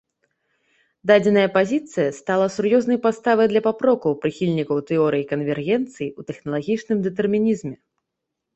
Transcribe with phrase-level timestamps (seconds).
[1.09, 7.75] Дадзеная пазіцыя стала сур'ёзнай падставай для папрокаў прыхільнікаў тэорыі канвергенцыі ў тэхналагічным дэтэрмінізме.